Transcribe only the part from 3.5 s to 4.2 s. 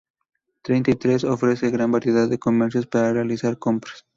compras.